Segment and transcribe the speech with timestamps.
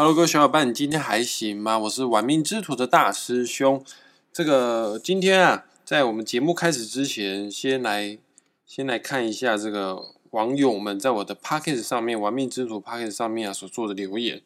[0.00, 1.76] Hello，各位小伙伴，你今天还行吗？
[1.76, 3.84] 我是玩命之徒的大师兄。
[4.32, 8.16] 这个今天啊，在我们节目开始之前，先来
[8.64, 10.00] 先来看一下这个
[10.30, 14.40] 网友们在我的 p o c k e t 上面玩命之徒 p o c k e t 上面啊所做的留言。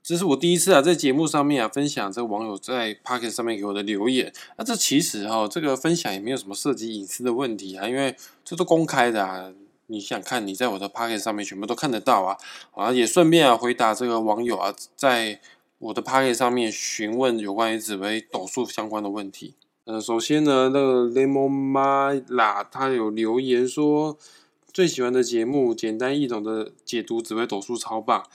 [0.00, 4.32] 这是我第一次啊，在节目上面啊分享这个网友在 p o c k e t 上面给我的留言。
[4.56, 8.14] 那这其实哈，这个分享也没有什么涉及隐私的问题啊，因为
[8.44, 9.52] 这都公开的啊。
[9.90, 12.36] 你想看，你在我的 p o c k e t 上面全部都看得到啊！
[12.74, 15.40] 啊，也顺便啊回答这个网友啊，在
[15.78, 19.54] 我的 p o c k e t 上面询问有关于紫微斗数相关的问题。
[19.84, 24.18] 呃，首先呢，那个 Lemon Mala 他有留言说，
[24.74, 28.26] 最喜欢的节目，简单易懂的解读紫微斗数超棒。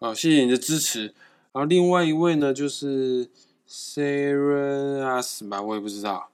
[0.00, 1.14] 啊，谢谢你的支持。
[1.52, 3.30] 然后另外一位呢，就是
[3.66, 6.28] Serenas 吧，我也不知道。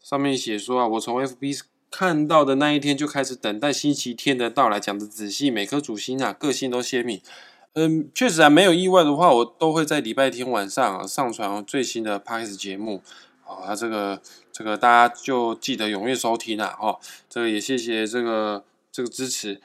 [0.00, 1.60] 上面写说啊，我从 FB。
[1.96, 7.20] 看到的那一天就开始等待星期天的到来，讲的仔细，每颗主星啊个性都鲜明。
[7.74, 13.00] 嗯，确实啊，没有意外的话，我都会在礼拜天晚上啊上传最新的 p a s 节目。
[13.44, 14.20] 好，那这个
[14.50, 16.76] 这个大家就记得踊跃收听啊！
[16.76, 16.98] 哈，
[17.30, 19.60] 这个也谢谢这个这个支持。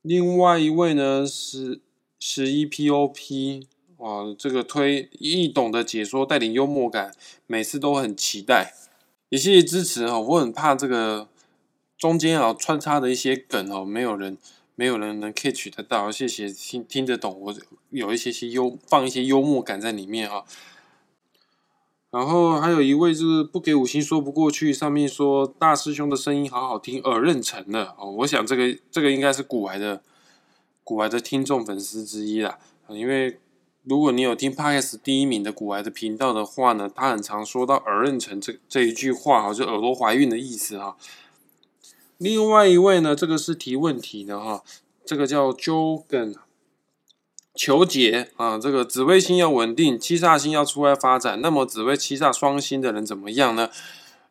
[0.00, 1.82] 另外一位呢是
[2.18, 3.66] 十一 POP，
[3.98, 7.12] 哇，这个推易懂的解说，带点幽默感，
[7.46, 8.72] 每次都很期待。
[9.28, 11.28] 也谢谢支持哈，我很怕这个。
[12.02, 14.36] 中间啊穿插的一些梗哦，没有人
[14.74, 17.54] 没有人能 catch 得到，谢谢听听得懂，我
[17.90, 20.44] 有一些些幽放一些幽默感在里面哈。
[22.10, 28.10] 然后还有一位是不给五星说不过去，上面说大师兄的声音好好听，耳认成的哦。
[28.10, 30.02] 我想这个这个应该是古玩的
[30.82, 33.38] 古玩的听众粉丝之一啦，因为
[33.84, 40.96] 如果你有听 Parks 第一名的古玩的频道的话呢，他很常说到耳认成这这一句话哈，就耳朵怀孕的意思哈。
[42.22, 44.62] 另外一位呢，这个是提问题的哈，
[45.04, 46.36] 这个叫 JoGen
[47.54, 53.68] 求解啊，这个紫微星要稳定，七煞星要出来发展，那么紫微七煞双星的人怎么样呢？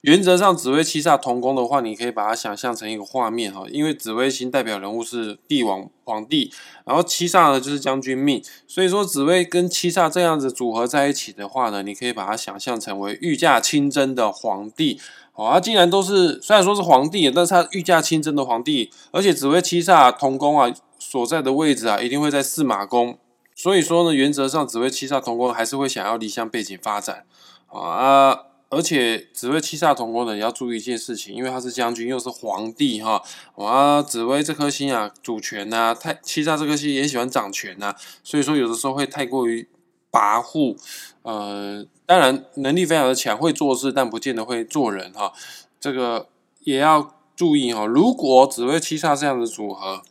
[0.02, 6.52] 原则上，紫微七煞同宫的话，你可以把它想象成一个画面哈，因为紫微星代表人物是帝王皇帝，
[6.86, 15.00] 然后七煞呢就是将军命，所以说紫微跟七煞这样子组合在一起的话呢，你可以把它想象成为御驾亲征的皇帝。
[15.34, 23.20] 哦，他竟然都是虽然说是皇帝，但是他御驾亲征的皇帝，而且紫微七煞同宫啊，所在的位置啊，一定会在四马宫。
[23.56, 27.24] 所以说呢，原则上紫微七煞同宫还是会想要离乡背景发展
[27.68, 28.51] 啊。
[28.72, 33.22] 而且紫薇七煞同宫的，你要注意一件事情，因为他是将军又是皇帝哈。
[33.56, 37.94] 啊，紫薇这颗星啊，主权呐，太七煞这颗星也喜欢掌权呐，
[38.24, 39.68] 所以说有的时候会太过于
[40.12, 40.76] 跋扈，
[41.22, 41.86] 呃。
[42.08, 45.32] 当然，能力非常的强，会做事，但不见得会做人哈。
[45.80, 46.28] 这个
[46.60, 47.86] 也要注意哈。
[47.86, 50.02] 如果紫薇七煞这样的组合，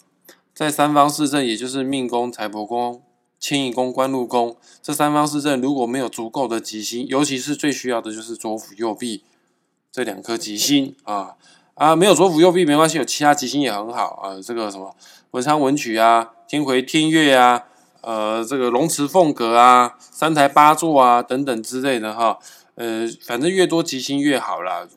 [0.54, 3.02] 在三方四正，也就是命宫、财帛宫、
[3.40, 9.24] 迁移宫、官禄宫这三方四正，如果没有足够的吉星，尤其是最需要的就是左辅右弼
[9.90, 11.34] 这两颗吉星啊
[11.74, 14.38] 啊，没有左辅右弼没关系，有其他吉星也很好啊。
[14.40, 14.94] 这个什么
[15.32, 17.64] 文昌文曲啊，天魁天月啊。
[18.02, 22.38] 呃，这个龙池凤阁啊，三台八座啊，等等之类的哈，
[22.74, 24.88] 呃，反正越多吉星越好啦。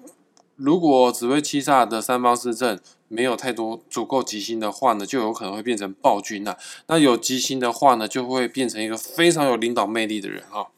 [0.56, 6.58] 如果紫微七煞的三方四正没有太多足够吉星的话呢，就有可能会变成暴君呐。
[6.88, 10.70] 那有吉星的话呢，就会变成一个非常有领导魅力的人哈。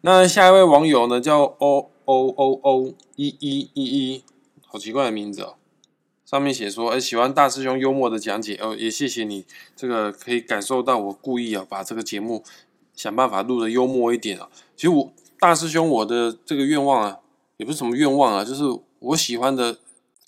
[0.00, 4.24] 那下一位网友呢，叫 O O O O 一一一一，
[4.66, 5.54] 好奇怪的名字哦。
[6.24, 12.44] 上面写说，哎，喜欢大师兄幽默的讲解，哦，也谢谢你，这个可以感受到我故意啊，把这个节目
[12.94, 14.50] 想办法录的幽默一点啊。
[14.76, 17.18] 其实我大师兄我的这个愿望啊，
[17.56, 18.64] 也不是什么愿望啊，就是
[18.98, 19.78] 我喜欢的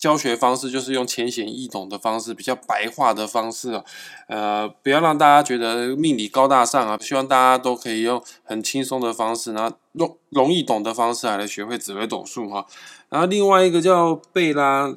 [0.01, 3.85] 教学方式，就是用浅显易懂的方式，比较白话的方式啊，
[4.27, 12.67] 呃，不要让大家觉得命理高大上啊，希望大家都可以用很轻松的方式，然后容容易懂的方式来学会紫微斗数哈。
[13.11, 14.97] 然后另外一个叫贝拉。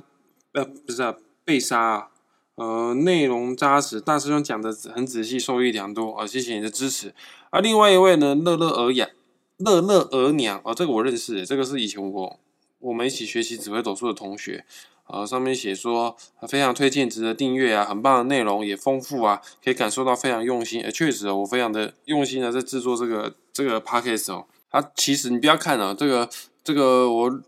[0.55, 2.07] 呃，不是啊，被杀啊，
[2.53, 7.11] 呃，内容扎实，大师兄讲的很仔细，受益良多啊，谢谢你的支持。
[7.49, 9.09] 啊，另外一位呢，乐乐儿雅，
[9.57, 12.39] 乐乐儿娘啊，这个我认识，这个是以前我
[12.77, 14.63] 我们一起学习紫微斗数的同学
[15.03, 16.15] 啊，上面写说
[16.47, 26.29] 非常推荐，值得订阅啊，很棒的内容也丰富啊，可以感受到非常用心，呃，确实我非常的用心的在制作这个这个 podcast 哦，它其实你不要看啊，这个
[26.63, 27.41] 这个我。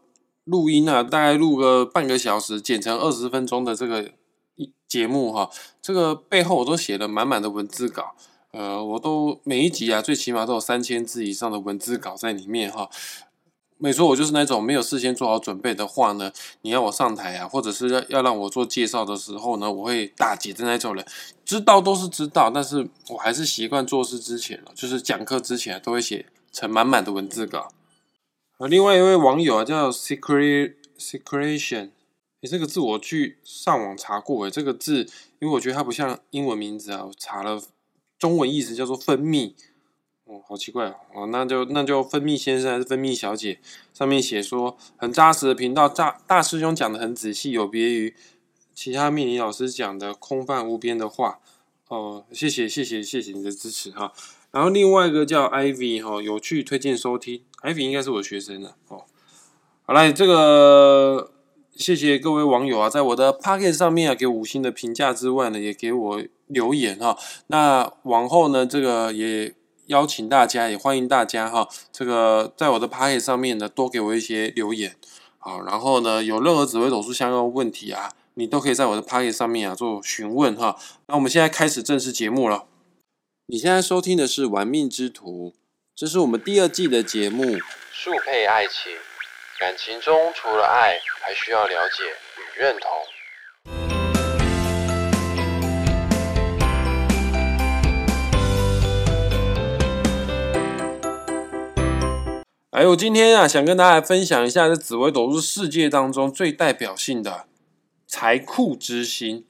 [0.48, 4.12] 录音啊，大概录个半个小时，剪成二十分钟的这个
[4.88, 5.50] 节目哈，
[5.82, 8.16] 这个背后我都写了满满的文字稿，
[8.52, 12.88] 呃，我都每一集啊，最起码都有三千字以上的文字稿在里面哈。
[13.86, 16.32] 没错，我就是那种没有事先做好准备的话呢，
[16.64, 21.06] 你要我上台啊，或者是要要让我做介绍的时候呢，我会大姐的那种人。
[21.46, 27.68] 知道都是知道，但是我还是习惯做事之前就是讲课之前都会写成满满的文字稿。
[28.58, 31.92] 啊，另外一位网友啊叫 secret secretion，
[32.42, 35.08] 你这个字我去上网查过诶，这个字
[35.40, 37.62] 因为我觉得它不像英文名字啊，我查了
[38.18, 39.54] 中文意思叫做分泌。
[40.28, 41.28] 哦，好奇怪哦！
[41.28, 43.60] 那就那就分泌先生还是分泌小姐？
[43.94, 48.16] 上面写说很扎实的频道，大大师兄讲的很仔细，有别于
[48.74, 51.40] 其他命理老师讲的空泛无边的话。
[51.90, 54.12] 哦，谢谢谢谢谢谢你的支持哈。
[54.50, 57.44] 然后另外一个叫 Ivy 哈，有趣推荐收听。
[57.62, 59.04] Ivy 应该是我的学生了哦。
[59.84, 61.32] 好来，这个
[61.76, 67.16] 谢谢各位网友啊，在我的 Pocket 上面啊给五星的评价之外呢，也给我留言哈。
[67.46, 69.54] 那往后呢，这个也。
[69.88, 71.68] 邀请大家，也欢迎大家哈。
[71.92, 74.96] 这个在我的 p a c k 上面呢，多给我一些留言，
[75.38, 80.78] 好，然后呢，有任何紫微斗数相关问题啊，你都可以在我的 p a c k 上面啊做询问哈。
[81.08, 82.66] 那我们现在开始正式节目了。
[83.48, 85.54] 你现在收听的是《玩命之徒》，
[85.96, 87.60] 这是我们第二季的节目。
[87.94, 88.92] 速配爱情，
[89.60, 92.90] 感情中除了爱，还需要了解与认同。
[102.76, 107.46] 哎，我今天啊，想跟大家分享一下，在紫微斗数世界当中最代表性的
[108.06, 109.46] 财库之星。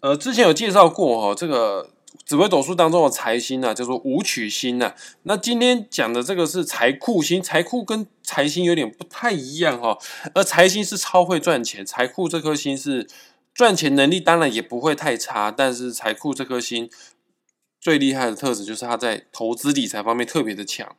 [0.00, 1.88] 呃，之前有介绍过哈，这个
[2.26, 4.92] 紫微斗数当中的财星呢，叫做武曲星呐。
[5.22, 9.96] 那今天讲的这个是财库星，财库跟财星有点不太一样哈。
[10.34, 13.08] 而财星是超会赚钱，财库这颗星是
[13.54, 16.90] 赚钱能力当然也不会太差，但是财库这颗星
[17.80, 20.94] 最厉害的特质就是它在投资理财方面特别的强。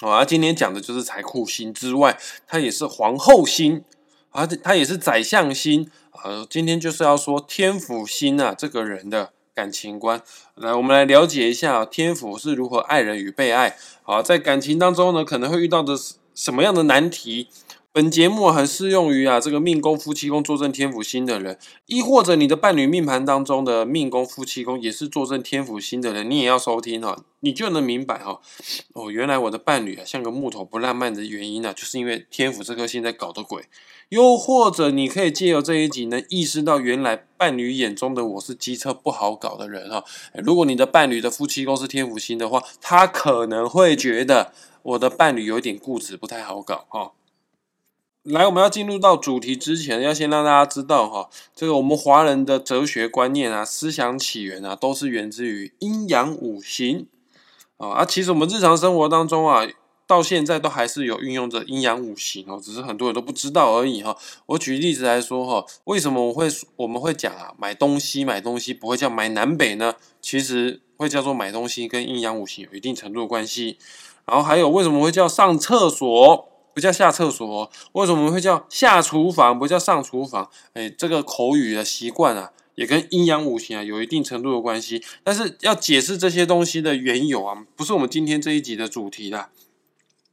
[0.00, 2.16] 好啊，今天讲的就是财库星之外，
[2.46, 3.82] 它也是皇后星
[4.30, 5.90] 而啊，它也是宰相星
[6.22, 10.22] 呃，今天就是要说天府星啊，这个人的感情观。
[10.54, 13.76] 来，我们来了解一下天府是如何爱人与被爱。
[14.04, 15.98] 好，在感情当中呢，可能会遇到的
[16.32, 17.48] 什么样的难题？
[17.98, 28.40] 本节目很适用于啊，这个命宫夫妻宫坐镇天府星的人，亦或者你的伴侣命盘当中的命宫夫妻宫也是坐镇天府星的人，你也要收听哈，你就能明白哈。
[28.92, 33.64] 哦，原来我的伴侣啊像个木头不浪漫的原因呢，就是因为天府这颗星在搞的鬼。
[34.10, 40.04] 又或者你可以借由这一集能，意识到原来伴侣眼中的我是机车不好搞的人哈。
[40.34, 44.52] 如果你的伴侣的夫妻宫是天府星的话，他可能会觉得
[44.82, 47.14] 我的伴侣有点固执，不太好搞哈。
[48.30, 57.06] 来，我们要进入到主题之前，要先让大家知道哈，这个我们华人的哲学观念啊、思想起源啊，都是源自于阴阳五行
[57.78, 57.88] 啊。
[57.88, 59.66] 啊，其实我们日常生活当中啊，
[60.06, 64.14] 到现在都还是有运用着阴阳五行哦，只是很多人都不知道而已哈。
[64.44, 69.94] 我举例子来说哈，为什么我会我们会讲啊，买东西买东西不会叫买南北呢？
[70.20, 73.78] 其实会叫做买东西跟阴阳五行有一定程度的关系。
[74.26, 76.46] 然后还有为什么会叫上厕所？
[76.78, 79.58] 不叫下厕所，为什么会叫下厨房？
[79.58, 80.48] 不叫上厨房？
[80.74, 85.02] 哎，这个口语的习惯啊，也跟阴阳五行啊有一定程度的关系。
[85.24, 89.48] 但是要解释这些东西的缘由啊，不是我们今天这一集的主题啦。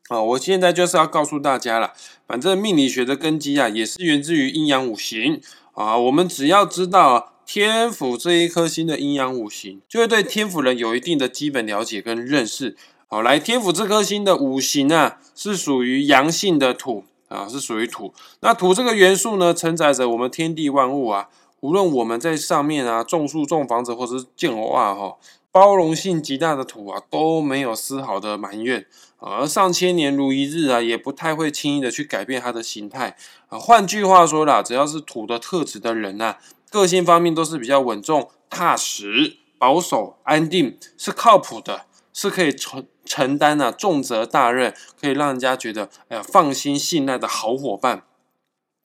[0.10, 1.94] 啊，我现在就是要告诉大家了，
[2.28, 5.42] 反正命理学的根基啊，也是源自于阴阳五行
[5.74, 5.98] 啊。
[5.98, 12.78] 我们只要知道天府这一颗星的阴阳五行，就会对天府人有一定的基本了解跟认识。
[13.16, 18.14] 好，来天府这颗星的五行啊，是属于阳性的土啊，是属于土。
[18.42, 21.30] 那土这个元素呢，承载着我们天地万物啊。
[21.62, 25.16] 无论我们在上面啊种树、种房子，或者是建楼啊，哈，
[25.50, 28.86] 包容性极大的土啊，都没有丝毫的埋怨
[29.20, 29.40] 啊。
[29.40, 33.16] 而上千年如一日啊，也不太会轻易的去改变它的形态
[33.48, 33.58] 啊。
[33.58, 36.36] 换句话说啦，只要是土的特质的人呐，
[36.70, 42.86] 个性方面都是比较稳重、踏实、保守、安定，是靠谱的，是可以承。
[43.06, 48.04] 承担啊重责大任，可以让人家觉得哎呀放心信赖的好伙伴。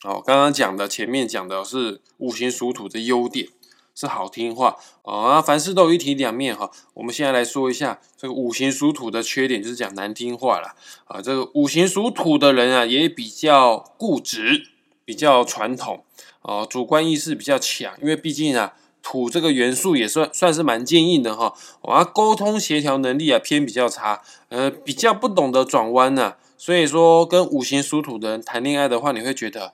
[0.05, 3.49] 哦，刚刚讲的前面讲的是五行属土的优点，
[3.95, 5.43] 是好听话啊。
[5.43, 6.71] 凡事都有一体两面哈。
[6.95, 10.75] 我们现在来说一下这个五行属土的缺点，就是讲难听话了
[11.05, 11.21] 啊。
[11.21, 14.69] 这个五行属土的人啊，也比较固执，
[15.05, 16.05] 比较传统
[16.43, 18.75] 啊，主观意识比较强，因为毕竟啊。
[19.03, 29.73] 土这个元素也算算是蛮坚硬的哈，啊，沟通协调能力啊偏比较差，呃，比较不懂得转弯呐，所以说跟五行属土的人谈恋爱的话，你会觉得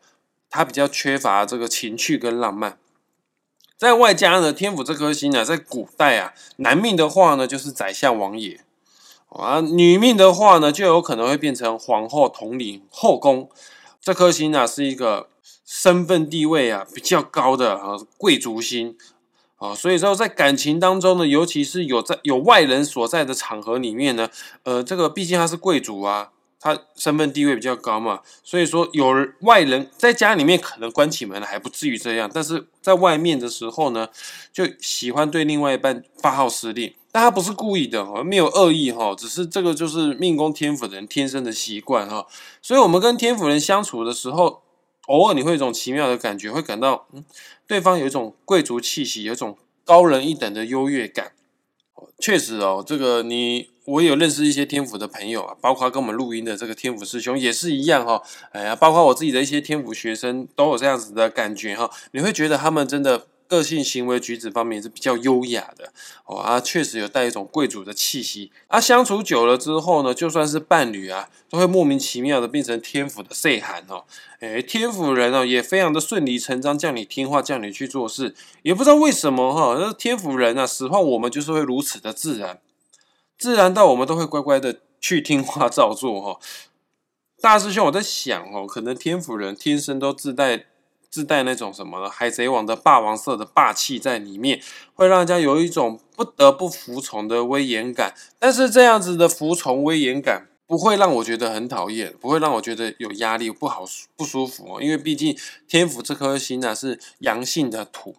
[0.49, 2.79] 他比较缺乏这个情趣跟浪漫。
[3.77, 8.61] 在外加呢，天府这颗星啊，在古代啊，男命的话呢就是宰相王爷，
[9.29, 13.51] 啊，女命的话呢，就有可能会变成皇后统领后宫。
[14.01, 15.29] 这颗星啊，是一个
[15.65, 18.97] 身份地位啊比较高的啊贵族星
[19.57, 24.29] 啊，所以说在感情当中呢，尤其是有在有外人所在的场合里面呢，
[24.65, 26.31] 呃，这个毕竟他是贵族啊。
[26.59, 34.09] 他身份地位比较高嘛，所以说有外人在家里面可能关起门来还不至于这样，但是在外面的时候呢，
[34.53, 42.27] 就喜欢对另外一半发号施令，但他不是故意的哈，没有恶意哈，只是这个就是命宫天府人天生的习惯哈，
[42.61, 44.63] 所以我们跟天府人相处的时候，
[45.07, 47.25] 偶尔你会有一种奇妙的感觉，会感到嗯，
[47.67, 51.33] 对方有一种贵族气息，有一种高人一等的优越感。
[52.19, 58.23] 确实哦，这个你我有认识一些天府的朋友啊，包括跟我们录音的这个天府师兄也是一样哈。
[58.53, 61.91] 哎呀，包括我自己的一些天府学生都有这样子的感觉哈。
[62.13, 63.27] 你会觉得他们真的。
[63.49, 65.93] 个性、行为、举止方面是比较优雅的
[66.25, 68.81] 哦啊，确实有带一种贵族的气息啊。
[68.81, 74.05] 相处久了之后呢，就算是伴侣啊，都会莫名其妙的变成天府的岁寒哦。
[74.41, 79.77] 诶，天府人哦，也非常的顺理成章，叫你听话，叫你去做事，也不知道为什么哈。
[79.81, 82.61] 那天府人啊，使唤我们就是会如此的自然，
[83.39, 86.41] 自然到我们都会乖乖的去听话照做哈。
[87.41, 90.67] 大师兄，我在想哦，可能天府人天生都自带。
[91.17, 94.61] 自带那种什么呢海贼王的霸王色的霸气在里面，
[94.93, 98.15] 会让人家有一种不得不服从的威严感。
[98.39, 104.83] 但是这样子的服从威严感，不会让我觉得很讨厌，不会让我觉得有压力、不好不舒服哦。
[104.83, 105.35] 因为毕竟
[105.67, 108.17] 天府这颗星呢是阳性的土。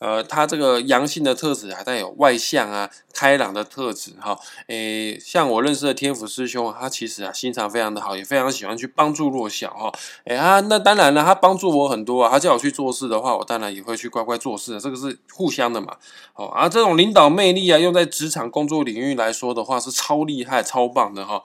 [0.00, 4.38] 呃，他这个阳性的特质还带有外向啊、开朗的特质哈。
[4.66, 9.92] 诶，像我认识的天府师兄，他其实啊心肠非常的好，也非常喜欢去帮助弱小哈。
[10.24, 12.30] 诶啊，那当然了，他帮助我很多啊。
[12.30, 15.96] 他叫我去做事的话，我当然也会去乖乖做事，这个是互相的嘛。
[16.34, 21.44] 哦，啊，这种领导魅力啊，用在职场工作领域来说的话，是超厉害、超棒的哈。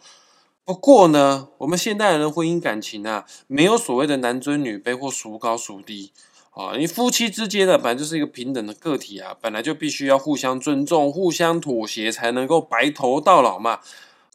[0.63, 6.13] 不过呢，我们现代人的婚姻感情啊，没有所谓的男尊女卑或孰高孰低。
[6.55, 13.81] 啊，你夫妻之间呢，本来就是一个平等的个体啊，本来就必须要互相尊重、互相妥协，才能够白头到老嘛。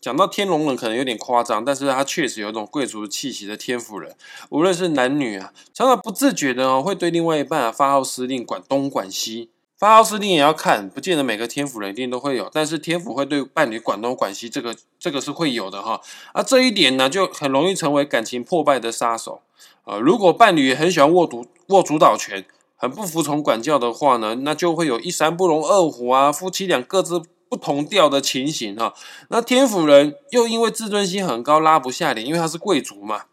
[0.02, 4.14] 讲到天龙人可能有点夸张，但是他确实有一种贵族气息的天府人，
[4.50, 9.48] 无论是男女啊，常常不自觉的哦，会对另外一半啊发号施令，管东管西。
[9.78, 16.02] 发号施令也要看，不见得每个天府人一定都会有，但是天府会对伴侣管东管西，这个这个是会有的哈。
[16.34, 19.40] 啊，这一点呢，就很容易成为感情破败的杀手。
[19.84, 22.44] 呃，如果伴侣很喜欢握主握主导权，
[22.76, 28.94] 很不服从管教的话呢，那就会有一山不容二虎啊，夫妻俩各自不同调的情形哈。
[29.28, 33.24] 那天府人又因为自尊心很高，拉不下脸，因为他是贵族嘛，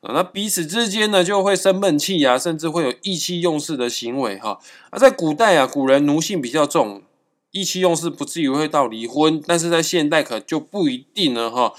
[0.00, 4.58] 啊，那彼此之间呢就会生闷气啊，甚至会有意气用事的行为哈。
[4.90, 7.02] 而在古代啊，古人奴性比较重，
[7.50, 11.74] 意气用事不至于会到离婚，但是在现代可就不一定了哈。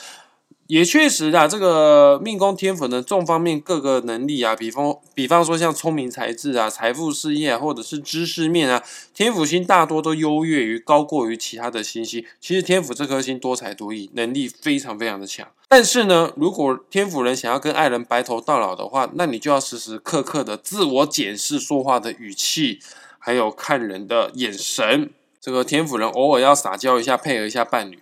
[0.68, 8.84] 也确实啊，这个命宫天府的众方面各个能力啊，比方比方说像聪明才智啊、财富事业或者是知识面啊，
[9.14, 12.26] 天府星大多都优越于、高过于其他的星星。
[12.42, 15.48] 其实天府这颗星多才多艺，能力非常非常的强。
[15.70, 22.80] 但是呢，如果天府人想要跟爱人白头到老的话，那你就要时时刻刻的自我检视说话的语气，
[23.20, 25.10] 还有看人的眼神。
[25.40, 28.00] 这个天府人偶尔要撒娇一下，配合一下伴侣。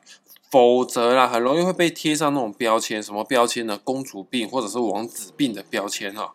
[0.55, 3.77] 否则啦，很容易会被贴上那种标签，什么标签呢？
[3.83, 6.33] 公主病或者是王子病的标签哈。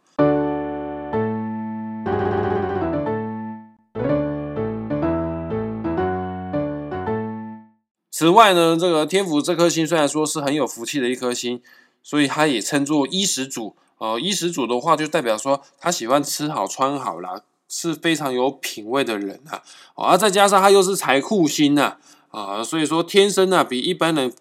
[8.11, 11.63] 此外呢，这个天府这颗星虽然说是很有福气的一颗星，
[12.03, 13.75] 所以它也称作衣食主。
[13.97, 19.63] 呃，衣食主的话，就代表说他喜欢吃好穿好啦，是非常有品味的人啊。
[19.95, 21.83] 啊，再加上他又是财库星呐。
[21.83, 21.99] 啊，
[22.31, 24.33] 啊所以说天生呢，比一般人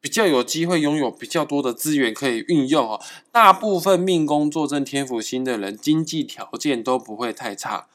[0.00, 3.00] 比较有机会拥有比较多的资源可以运用哦。
[3.32, 7.86] 大部分命宫坐镇天府星的人，经济条件都不会太差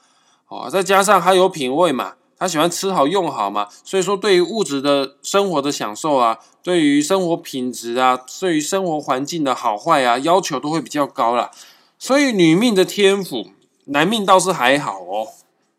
[0.48, 0.70] 哦。
[0.70, 11.50] 再加上他有品味嘛，他喜欢吃好用好嘛，所以说对于物质的生活的享受啊，对于生活品质啊，对于生活环境的好坏啊，要求都会比较高啦。
[11.98, 13.52] 所以女命的天府，
[13.86, 15.28] 男命倒是还好哦。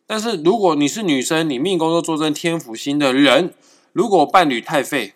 [0.06, 3.54] 但是如果你是女生，你命宫又坐镇天府星的人，
[3.92, 5.14] 如果伴侣太废，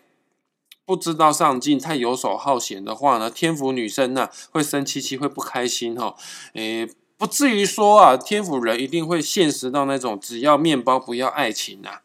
[0.87, 6.17] 不知道上进，太游手好闲的话呢，天府女生呢会生气气，会不开心哈。
[6.55, 6.89] 诶，
[7.19, 12.01] 不至于说啊，天府人一定会现实到那种只要面包不要爱情啊。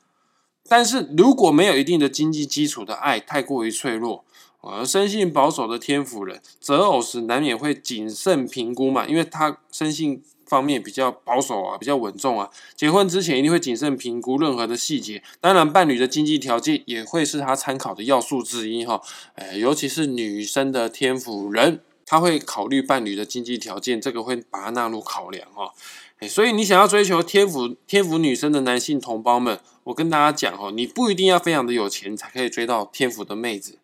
[0.67, 4.25] 但是如果没有一定的经济基础的爱，太过于脆弱，
[4.61, 10.21] 而生性保守的天府人择偶时难免会谨慎评估嘛，因为他生性。
[10.51, 12.49] 方面比较保守啊，比较稳重啊。
[12.75, 19.01] 结婚之前一定会谨慎评估任何的细节，当然伴侣的经济条件也会是他参考的要素之一哈。
[19.35, 25.71] 哎，尤其是女生的天府人，他会考虑伴侣的经济条件，这个会把它纳入考量哈。
[26.19, 33.79] 哎，所以你想要追求天府天府女生的男性同胞们，我跟大家讲哦，你不一定要非常的有钱才可以追到天府的妹子，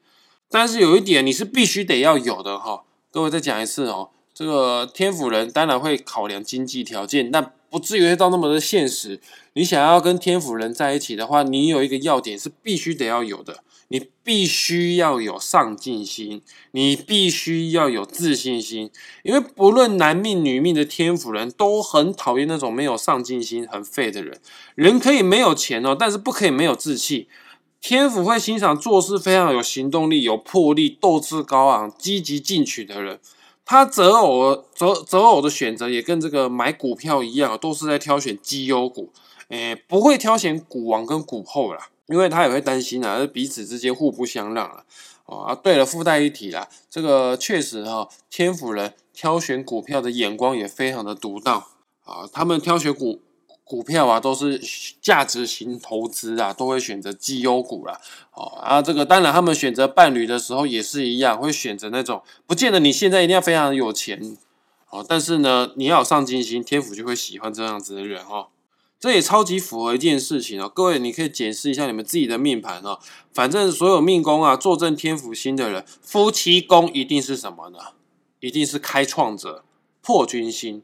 [0.51, 2.83] 但是有一点你是必须得要有的哈。
[3.09, 4.09] 各位再讲一次哦。
[4.37, 9.19] 这个天府人当然会考量经济条件，但不至于到那么的现实。
[9.53, 18.91] 你想要跟天府人在一起的话，你有一个要点是必须得要有的，你必须要有上进心，你必须要有自信心。
[19.23, 24.39] 因为不论男命女命的天府人都很讨厌那种没有上进心、很废的人。
[24.75, 27.27] 人可以没有钱哦，但是不可以没有志气。
[27.81, 33.19] 天府会欣赏做事非常有行动力、有魄力、斗志高昂、积极进取的人。
[33.67, 39.11] 他择偶择择偶的选择也跟这个买股票一样，都是在挑选绩优股，
[39.49, 44.85] 诶，不会挑选股王跟股后啦，因为他也会担心啊，彼此之间互不相让啊。
[45.25, 51.67] 哦啊，对了，附带一提啦，这个确实哈，天府人挑选股票的眼光也非常的独到
[52.05, 53.19] 啊，他们挑选股。
[53.67, 54.61] 股票啊，都是
[55.01, 57.99] 价值型投资啊，都会选择绩优股啦。
[58.33, 64.37] 哦啊，这个当然，他们选择伴侣的时候也是一样，会选择那种不见得你现在一定要非常有钱
[64.89, 68.47] 哦，但是呢，你要有上进心，天府就会喜欢这样子的人哦。
[68.99, 72.97] 这也超级符合一件事情哦，各位你可以检视一下你们自己的命盘哦。
[73.33, 77.77] 反正所有命宫啊，坐镇天府星的人，夫妻宫一定是什么呢？
[78.39, 79.63] 一定是开创者、
[80.01, 80.81] 破军星。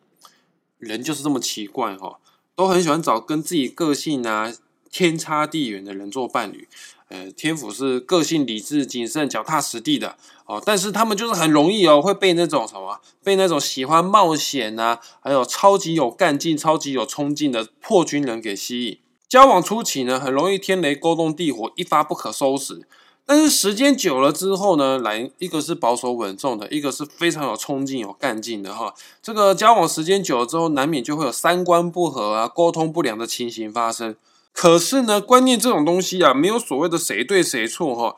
[0.78, 2.20] 人就是这么奇怪哈。
[2.56, 4.52] 都很喜欢找跟自己个性啊
[4.92, 6.68] 天差地远的人做伴侣，
[7.08, 19.00] 呃，天府是个性理智、谨慎、脚踏实地的哦，但是他们就是很容易哦会被那种什么，被那种喜欢冒险啊，还有超级有干劲、超级有冲劲的破军人给吸引。
[19.28, 22.88] 交往初期呢，很容易天雷勾动地火，一发不可收拾。
[23.26, 28.94] 但是时间久了之后呢，来一个是保守稳重的，一个是非常有冲劲、有干劲的哈。
[29.22, 34.16] 这个交往时间久了之后，难免就会有三观不合啊、沟通不良的情形发生。
[34.52, 38.16] 可是呢，观念这种东西啊，没有所谓的谁对谁错哈。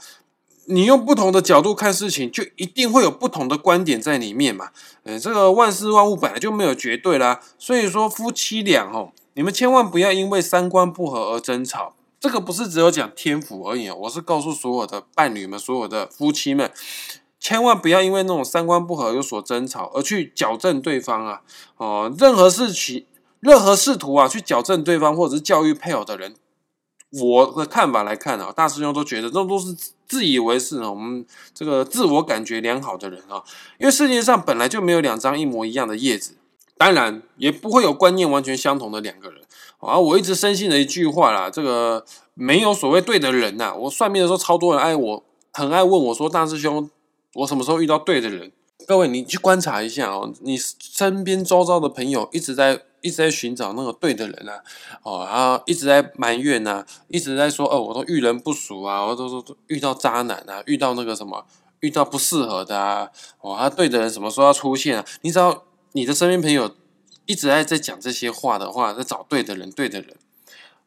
[0.66, 4.70] 你用不同的角度看事情，就一定会有不同的观点在里面嘛。
[5.04, 11.94] 呃，这个万事万物本来就没有绝对啦，所以说夫妻俩哦，你们千万不要因为三观不合而争吵。
[12.26, 16.72] 这个不是只有讲天赋而已我是告诉所有的伴侣们、所有的夫妻们，
[17.40, 21.44] 千万不要因为那种三观不合有所争吵而去矫正对方啊！
[21.78, 23.06] 哦，任何事情、
[23.42, 26.34] 任何试图啊去矫正对方或者是教育配偶的人，
[27.12, 33.44] 我的看法来看啊，大师兄都觉得这都是自以为是啊，我们这个自我感觉良好的人啊，
[33.78, 36.38] 因为世界上本来就没有两张一模一样的叶子，
[36.76, 39.45] 当然也不会有观念完全相同的两个人。
[39.80, 43.76] 啊，我一直深信的一句话啦，这个没有所谓对的人呐。
[43.76, 46.90] 我算命的时候，超多人爱我，很爱问我说：“大师兄，
[47.36, 48.52] 我什么时候遇到对的人？”
[48.88, 54.62] 各位，你去观察一下哦，你身边周遭的朋友一直在一直在寻找那个对的人啊，
[55.04, 61.46] 哦，然后一直在埋怨呐，一直在说：“哦，我都遇人不淑啊，我都都遇到渣男啊，遇到那个什么，
[61.82, 63.10] 遇到不适合的啊，
[63.42, 66.72] 哦，他对的人什么时候要出现啊？”你知道你的身边朋友。
[67.26, 70.16] 一直在在讲这些话的话，在找对的人，对的人，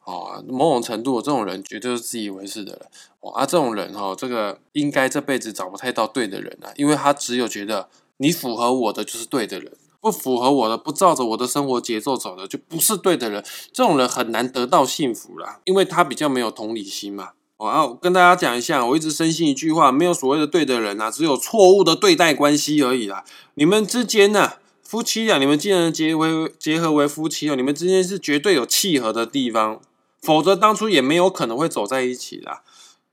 [0.03, 2.81] 哦，某种程度，这种人绝对是自以为是的人，
[3.19, 17.31] 哦，啊，这种人哈，这个应该这辈子找不太到对的人啊，因为他只有觉得你符合我的就是对的人，不符合我的，不照着我的生活节奏走的就不是对的人，这种人很难得到幸福啦，因为他比较没有同理心嘛。
[17.57, 23.25] 我要跟大家讲一下，我一直深信一句话，没有所谓的对的人啊，只有错误的对待关系而已啦，
[23.55, 24.53] 你们之间呢？
[24.89, 29.79] 夫妻啊，你们既然结为结合为夫妻哦，你们之间是绝对有契合的地方，
[30.19, 32.63] 否则当初也没有可能会走在一起啦。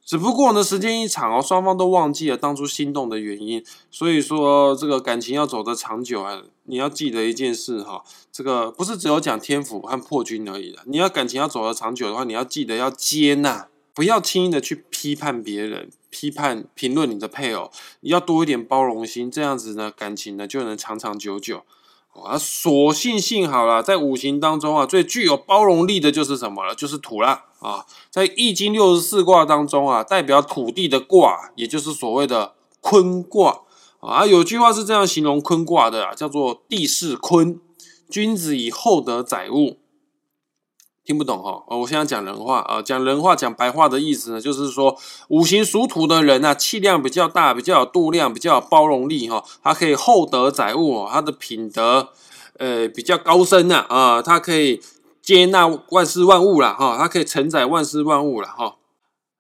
[0.03, 3.63] 只不过呢，时间一长哦，双方都忘记了当初心动的原因。
[3.91, 10.79] 所以说，这个感情要走得长久啊，你要记得一件事哈，这个不是只有讲天府和破军而已的。
[10.87, 15.91] 你要感情要走得长久的话，你要记得要接纳，不要轻易的去批判别人。
[16.17, 21.63] 批判评论你的配偶，你要多一点包容心，这样子呢，感情呢就能长长久久。
[22.25, 26.75] 啊，所幸幸好了，在五行当中啊，最具有包容力的就是什么了？
[26.75, 27.85] 就是土啦啊。
[28.11, 33.65] 在易经六十四卦当中啊，代表土地的卦，也就是所谓的坤卦
[34.01, 34.25] 啊。
[34.25, 37.61] 有句话是这样形容坤卦的啊，叫做地势坤，
[38.09, 39.77] 君子以厚德载物。
[41.07, 41.63] 听不懂哈？
[41.69, 52.09] 哦，我现在讲人话啊，讲人话，讲白话的意思呢，就是说五行属土的人啊，气量比较大，比较有度量，比较有包容力哈，他可以厚德载物哦，他的品德
[52.59, 54.83] 呃比较高深呐啊，他可以
[55.23, 58.75] 接纳万事万物了哈，他可以承载万事万物了哈。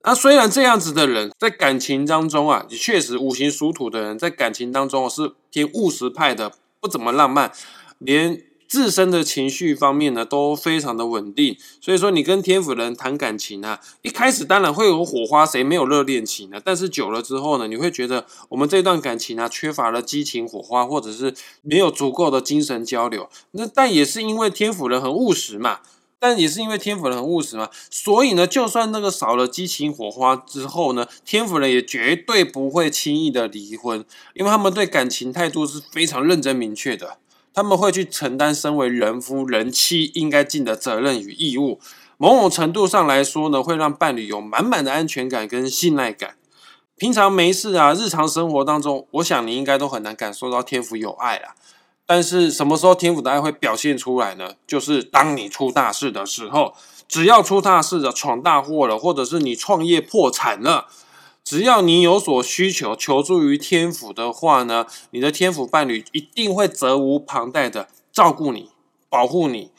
[0.05, 7.51] 那虽然这样子的人在感情当中啊，也确实五行属土的人在感情当中是偏务实派的，不怎么浪漫，
[7.99, 8.41] 连。
[8.69, 16.61] 自身的情绪方面呢，都非常的稳定，所以说你跟天府人谈感情啊，一开始当然会有火花，谁没有热恋期呢？
[16.65, 23.29] 但是久了之后呢，你会觉得我们这段感情啊，缺乏了激情火花，或者是没有足够的精神交流。
[23.53, 25.81] 那但也是因为天府人很务实嘛，
[26.19, 37.19] 但也是因为天府人很务实嘛，所以呢，就算那个少了激情火花之后呢，天府人也绝对不会轻易的离婚，因为他们对感情态度是非常认真明确的。
[37.57, 41.81] 他们会去承担身为人夫人妻应该尽的责任与义务，
[42.19, 46.37] 某种程度上来说呢，会让伴侣有满满的安全感跟信赖感。
[46.99, 51.55] 平常没事啊，日常生活当中，我想你应该都很难感受到天赋有爱啦。
[52.05, 54.51] 但是什么时候天赋的爱会表现出来呢？
[54.67, 56.75] 就是当你出大事的时候，
[57.09, 60.89] 只要出大事了、闯大祸了，或者是你创业破产了。
[61.47, 68.71] 只要你有所需求，求助于天府的话呢，你的天府伴侣一定会责无旁贷的照顾你、
[69.09, 69.71] 保护你。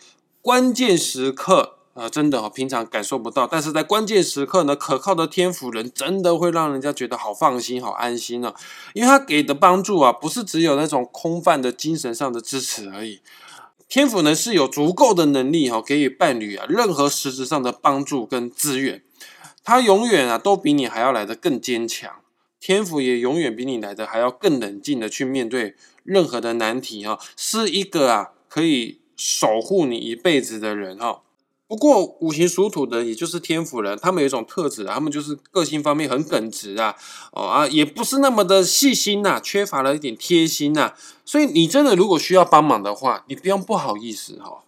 [0.42, 8.54] 关键时刻啊，真的平常感受不到，但是在关键时刻呢，可靠的天府人真的会让人家觉得好放心、好安心呢。
[8.94, 13.20] 因为他给的帮助啊，不是只有那种空泛的精神上的支持而已。
[13.90, 19.04] 天府呢是有足够的能力哈，给予伴侣啊任何实质上的帮助跟资源。
[19.68, 22.10] 他永远啊，都比你还要来的更坚强，
[22.58, 25.76] 天赋也永远比你来的还要更冷静的去面对
[26.06, 31.22] 任何的难题哈，是一个啊可以守护你一辈子的人哈。
[31.68, 36.96] 不过五行属土的，也就是天府人，他们有一种特质，他们就是个性方面很耿直啊，
[37.34, 40.94] 哦啊，也不是那么的细心呐，缺乏了一点贴心呐。
[41.26, 44.64] 所以你真的如果需要帮忙的话，你不用不好意思哈，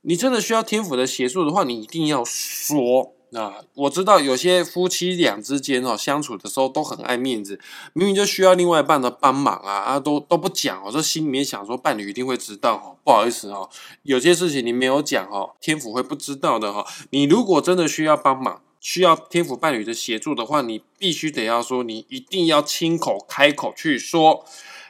[0.00, 3.12] 你真的需要天府的协助的话，你一定要说。
[3.34, 7.58] 那我知道有些夫妻俩之间哦相处的时候都很爱面子，
[7.92, 13.68] 明明就需要另外一半的帮忙啊啊都都不讲哦，这心里面想说伴侣一定会知道哦，不好意思哦，
[14.04, 16.86] 有些事情你没有讲哦，天府会不知道的哈。
[17.10, 24.44] 你如果真的需要帮忙，需要天府伴侣的协助的话，你必须得要说，你一定要亲口开口去说，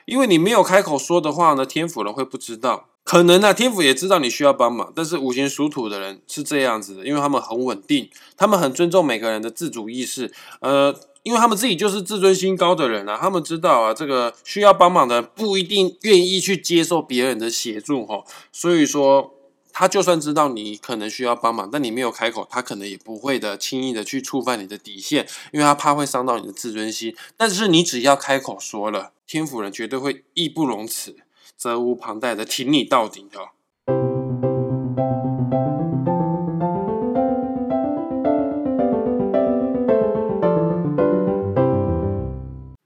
[0.05, 2.89] 因为你没有开口说的话呢，天府人会不知道。
[3.05, 19.35] 可能呢，天府也知道你需要帮忙，但是五行属土的人是这样子的，因为他们很稳定，他们很尊重每个人的自主意识，呃，因为他们自己就是自尊心高的人啊，他们知道啊，这个需要帮忙的不一定愿意去接受别人的协助哈，所以说
[19.71, 31.17] 他就算知道你可能需要帮忙，但你没有开口，他可能也不会的轻易的去触犯你的底线，因为他怕会伤到你的自尊心，但是你只要开口说了，天府人绝对会义不容辞。
[31.57, 33.51] 责无旁贷的挺你到底哦。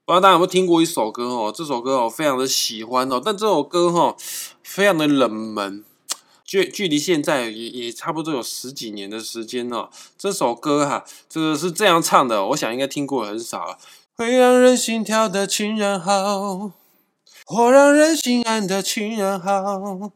[0.05, 1.53] 不知道大家有没有听过一首歌哦？
[1.55, 3.21] 这首歌我，非常的喜欢哦。
[3.23, 4.17] 但这首歌哈，
[4.63, 5.85] 非常的冷门，
[6.45, 9.91] 距距离现在也也差不多有十几年的时间哦。
[10.17, 13.79] 这首歌哈，这个是这样唱的，我想应该听过很少。
[14.17, 16.73] 会让人心跳的情人好。
[17.51, 20.13] 或让人心安的情人好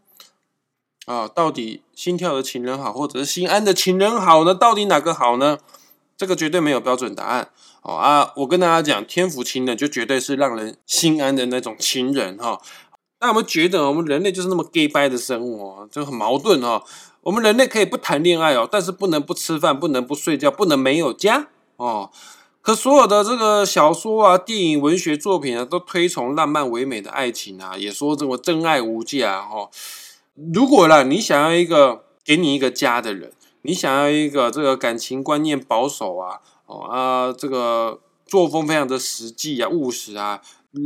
[1.07, 4.55] 啊，到底心跳的情人好，或者是心安的情人好呢？
[4.55, 5.57] 到底哪个好呢？
[6.15, 7.49] 这个绝对没有标准答案。
[7.81, 12.61] 哦啊，我跟大家讲，天府情人就绝对是让人心安的那种情人哈。
[13.21, 16.83] 那我们觉得，我们人类就是那么 gay 掰的生物哦，就很矛盾哦。
[17.23, 22.11] 我们人类可以不谈恋爱哦，但是不能不吃饭，不能不睡觉，不能没有家哦。
[22.63, 29.69] 可所有的这个小说啊、电影、文学作品啊，都推崇浪漫唯美的爱情啊，也说这个真爱无价哈。
[30.55, 40.41] 如果啦，你想要一个给你一个家的人，你想要一个这个感情观念保守啊，哦啊，这个作风非常的实际啊、务实啊，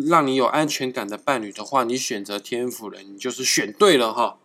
[0.08, 4.38] 让你有安全感的伴侣的话，你选择天府人，你就是选对了哈。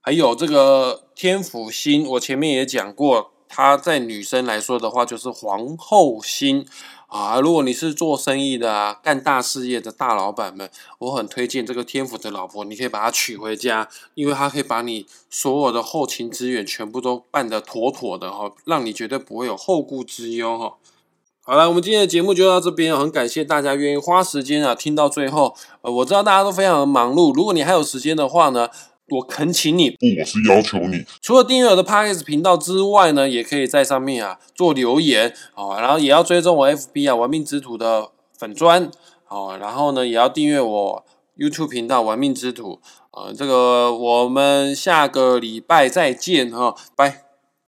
[0.00, 3.32] 还有这个天府星，我前面也讲过。
[3.48, 6.66] 她在女生来说的话，就是皇后心
[7.06, 7.40] 啊。
[7.40, 20.74] 如果你是做生意的啊，干大事业的大老板们，我很推荐这个天府的老婆，你可以把她娶回家，因为她可以把你所有的后勤资源全部都办得妥妥的哈，让你绝对不会有后顾之忧哈。
[21.40, 25.54] 好了，我们今天的节目就到这边，很感谢大家愿意花时间啊听到最后。
[25.80, 28.68] 呃，我知道大家都非常的忙碌，如果你还有时间的话呢。
[29.10, 31.04] 我恳请你，不，我是要求你。
[31.22, 38.90] 除了订阅我的 Podcast 频道之外呢，也可以在上面啊做留言哦，然后也要追踪我 FB 啊玩命之徒的粉砖
[39.28, 41.04] 哦，然后呢也要订阅我
[41.36, 42.80] YouTube 频道玩命之徒
[43.12, 47.27] 呃，这个我们下个礼拜再见哈，拜。